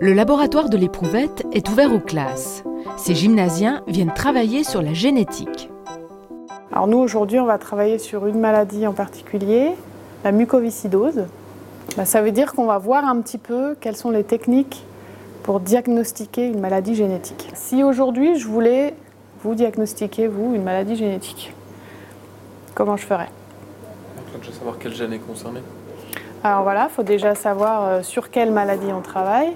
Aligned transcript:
Le 0.00 0.12
laboratoire 0.12 0.68
de 0.68 0.76
l'éprouvette 0.76 1.46
est 1.50 1.66
ouvert 1.70 1.94
aux 1.94 1.98
classes. 1.98 2.62
Ces 2.98 3.14
gymnasiens 3.14 3.82
viennent 3.86 4.12
travailler 4.12 4.64
sur 4.64 4.82
la 4.82 4.92
génétique. 4.92 5.70
Alors 6.70 6.86
nous 6.88 6.98
aujourd'hui 6.98 7.40
on 7.40 7.46
va 7.46 7.56
travailler 7.56 7.98
sur 7.98 8.26
une 8.26 8.38
maladie 8.38 8.86
en 8.86 8.92
particulier, 8.92 9.70
la 10.24 10.32
mucoviscidose. 10.32 11.24
Bah, 11.96 12.04
ça 12.04 12.20
veut 12.20 12.32
dire 12.32 12.52
qu'on 12.52 12.66
va 12.66 12.76
voir 12.76 13.06
un 13.06 13.18
petit 13.22 13.38
peu 13.38 13.74
quelles 13.80 13.96
sont 13.96 14.10
les 14.10 14.24
techniques 14.24 14.84
pour 15.42 15.60
diagnostiquer 15.60 16.48
une 16.48 16.60
maladie 16.60 16.94
génétique. 16.94 17.50
Si 17.54 17.82
aujourd'hui 17.82 18.38
je 18.38 18.46
voulais 18.46 18.92
vous 19.44 19.54
diagnostiquer, 19.54 20.26
vous, 20.26 20.54
une 20.54 20.62
maladie 20.62 20.96
génétique, 20.96 21.52
comment 22.74 22.96
je 22.96 23.04
ferais? 23.04 23.28
Il 24.16 24.32
faut 24.32 24.38
déjà 24.38 24.52
savoir 24.52 24.76
quel 24.80 24.94
gène 24.94 25.12
est 25.12 25.18
concerné. 25.18 25.60
Alors 26.42 26.62
voilà, 26.62 26.88
il 26.90 26.94
faut 26.94 27.02
déjà 27.02 27.34
savoir 27.34 28.04
sur 28.04 28.30
quelle 28.30 28.50
maladie 28.50 28.92
on 28.92 29.00
travaille 29.02 29.52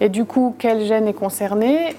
et 0.00 0.08
du 0.08 0.24
coup 0.24 0.54
quel 0.58 0.84
gène 0.84 1.06
est 1.06 1.14
concerné. 1.14 1.96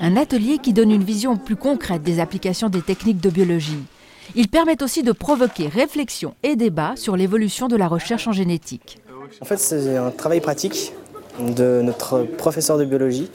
Un 0.00 0.16
atelier 0.16 0.58
qui 0.58 0.72
donne 0.72 0.90
une 0.90 1.02
vision 1.02 1.36
plus 1.36 1.56
concrète 1.56 2.02
des 2.02 2.20
applications 2.20 2.68
des 2.68 2.82
techniques 2.82 3.20
de 3.20 3.30
biologie. 3.30 3.82
Il 4.34 4.48
permet 4.48 4.82
aussi 4.82 5.02
de 5.02 5.12
provoquer 5.12 5.68
réflexion 5.68 6.34
et 6.42 6.56
débat 6.56 6.92
sur 6.96 7.16
l'évolution 7.16 7.68
de 7.68 7.76
la 7.76 7.88
recherche 7.88 8.26
en 8.28 8.32
génétique. 8.32 8.98
En 9.40 9.44
fait, 9.44 9.58
c'est 9.58 9.96
un 9.96 10.10
travail 10.10 10.40
pratique 10.40 10.92
de 11.38 11.80
notre 11.82 12.22
professeur 12.22 12.78
de 12.78 12.84
biologie 12.84 13.30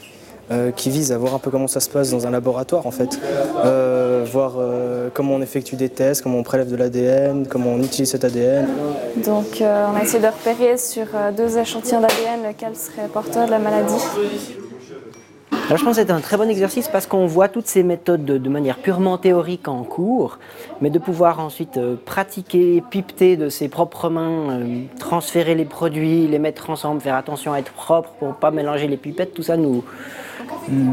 euh, 0.50 0.70
qui 0.72 0.90
vise 0.90 1.12
à 1.12 1.18
voir 1.18 1.34
un 1.34 1.38
peu 1.38 1.50
comment 1.50 1.68
ça 1.68 1.80
se 1.80 1.88
passe 1.88 2.10
dans 2.10 2.26
un 2.26 2.30
laboratoire 2.30 2.86
en 2.86 2.90
fait. 2.90 3.18
Euh, 3.64 4.24
voir 4.30 4.54
euh, 4.58 5.08
comment 5.12 5.34
on 5.34 5.42
effectue 5.42 5.76
des 5.76 5.88
tests, 5.88 6.22
comment 6.22 6.38
on 6.38 6.42
prélève 6.42 6.70
de 6.70 6.76
l'ADN, 6.76 7.46
comment 7.46 7.70
on 7.70 7.78
utilise 7.78 8.10
cet 8.10 8.24
ADN. 8.24 8.68
Donc 9.24 9.60
on 9.60 9.96
a 9.96 10.02
essayé 10.02 10.22
de 10.22 10.26
repérer 10.28 10.76
sur 10.76 11.06
deux 11.36 11.58
échantillons 11.58 12.00
d'ADN 12.00 12.48
lequel 12.48 12.76
serait 12.76 13.08
porteur 13.08 13.46
de 13.46 13.50
la 13.50 13.58
maladie. 13.58 13.94
Je 15.76 15.84
pense 15.84 15.96
que 15.96 16.02
c'est 16.02 16.10
un 16.10 16.20
très 16.20 16.36
bon 16.36 16.50
exercice 16.50 16.88
parce 16.88 17.06
qu'on 17.06 17.26
voit 17.26 17.48
toutes 17.48 17.68
ces 17.68 17.84
méthodes 17.84 18.24
de, 18.24 18.48
manière 18.48 18.78
purement 18.78 19.18
théorique 19.18 19.68
en 19.68 19.84
cours, 19.84 20.38
mais 20.80 20.90
de 20.90 20.98
pouvoir 20.98 21.38
ensuite 21.38 21.78
pratiquer, 22.04 22.82
pipeter 22.90 23.36
de 23.36 23.48
ses 23.48 23.68
propres 23.68 24.08
mains, 24.08 24.60
transférer 24.98 25.54
les 25.54 25.64
produits, 25.64 26.26
les 26.26 26.40
mettre 26.40 26.70
ensemble, 26.70 27.00
faire 27.00 27.14
attention 27.14 27.52
à 27.52 27.58
être 27.58 27.72
propre 27.72 28.10
pour 28.18 28.34
pas 28.34 28.50
mélanger 28.50 28.88
les 28.88 28.96
pipettes, 28.96 29.32
tout 29.32 29.44
ça 29.44 29.56
nous, 29.56 29.84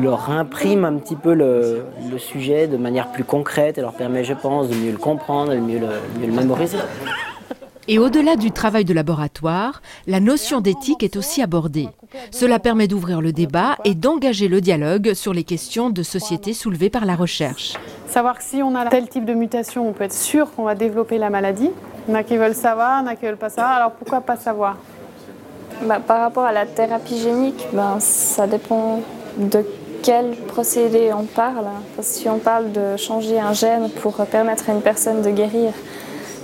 leur 0.01 0.29
imprime 0.29 0.85
un 0.85 0.93
petit 0.97 1.15
peu 1.15 1.33
le, 1.33 1.83
sujet 2.19 2.67
de 2.67 2.77
manière 2.77 3.11
plus 3.11 3.23
concrète 3.23 3.79
et 3.79 3.81
leur 3.81 3.93
permet, 3.93 4.23
je 4.23 4.33
pense, 4.33 4.69
de 4.69 4.75
mieux 4.75 4.91
le 4.91 4.97
comprendre 4.97 5.53
et 5.53 5.55
de 5.55 5.61
mieux 5.61 5.79
le 5.79 6.31
mémoriser. 6.31 6.77
Et 7.89 7.99
au-delà 7.99 8.35
du 8.35 8.51
travail 8.51 8.83
de 8.83 8.93
laboratoire, 8.93 9.81
la 10.07 10.19
notion 10.19 10.59
d'éthique 10.59 11.03
est 11.03 11.15
aussi 11.15 11.41
abordée. 11.41 11.87
Cela 12.31 12.59
permet 12.59 12.87
d'ouvrir 12.87 13.21
le 13.21 13.31
débat 13.31 13.77
et 13.85 13.95
d'engager 13.95 14.49
le 14.49 14.59
dialogue 14.59 15.13
sur 15.13 15.33
les 15.33 15.45
questions 15.45 15.89
de 15.89 16.03
société 16.03 16.53
soulevées 16.53 16.89
par 16.89 17.05
la 17.05 17.15
recherche. 17.15 17.75
Savoir 18.07 18.39
que 18.39 18.43
si 18.43 18.61
on 18.61 18.75
a 18.75 18.87
tel 18.87 19.07
type 19.07 19.23
de 19.23 19.33
mutation, 19.33 19.87
on 19.87 19.93
peut 19.93 20.03
être 20.03 20.13
sûr 20.13 20.53
qu'on 20.53 20.63
va 20.63 20.75
développer 20.75 21.17
la 21.17 21.29
maladie. 21.29 21.69
Il 22.07 22.11
y 22.11 22.13
en 22.13 22.19
a 22.19 22.23
qui 22.23 22.35
veulent 22.35 22.55
savoir, 22.55 23.01
il 23.01 23.05
y 23.05 23.07
en 23.07 23.11
a 23.11 23.15
qui 23.15 23.25
veulent 23.25 23.37
pas 23.37 23.49
savoir. 23.49 23.77
Alors 23.77 23.91
pourquoi 23.91 24.19
pas 24.19 24.35
savoir? 24.35 24.75
Bah, 25.83 26.01
Par 26.05 26.19
rapport 26.19 26.43
à 26.43 26.51
la 26.51 26.65
thérapie 26.65 27.19
génique, 27.19 27.67
ben, 27.71 27.99
ça 28.01 28.47
dépend 28.47 29.01
de 29.37 29.65
quel 30.03 30.35
procédé 30.47 31.11
on 31.13 31.23
parle. 31.23 31.67
Parce 31.95 32.09
que 32.09 32.13
si 32.15 32.27
on 32.27 32.39
parle 32.39 32.73
de 32.73 32.97
changer 32.97 33.39
un 33.39 33.53
gène 33.53 33.89
pour 34.01 34.13
permettre 34.25 34.69
à 34.69 34.73
une 34.73 34.81
personne 34.81 35.21
de 35.21 35.29
guérir, 35.29 35.71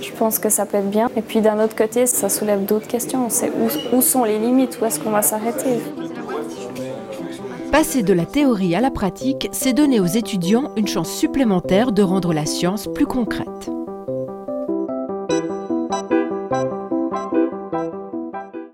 je 0.04 0.12
pense 0.12 0.38
que 0.38 0.48
ça 0.48 0.66
peut 0.66 0.78
être 0.78 0.90
bien. 0.90 1.10
Et 1.16 1.22
puis 1.22 1.40
d'un 1.40 1.62
autre 1.62 1.74
côté, 1.74 2.06
ça 2.06 2.28
soulève 2.28 2.64
d'autres 2.64 2.86
questions. 2.86 3.28
C'est 3.28 3.50
où, 3.50 3.96
où, 3.96 4.02
sont 4.02 4.24
les 4.24 4.38
limites, 4.38 4.78
où 4.80 4.84
est-ce 4.84 5.00
qu'on 5.00 5.10
va 5.10 5.22
s'arrêter? 5.22 5.80
Passer 7.72 8.02
de 8.02 8.12
la 8.12 8.24
théorie 8.24 8.74
à 8.76 8.80
la 8.80 8.90
pratique, 8.90 9.48
c'est 9.52 9.72
donner 9.72 9.98
aux 9.98 10.06
étudiants 10.06 10.70
une 10.76 10.86
chance 10.86 11.10
supplémentaire 11.10 11.90
de 11.90 12.02
rendre 12.02 12.32
la 12.32 12.46
science 12.46 12.88
plus 12.94 13.06
concrète. 13.06 13.73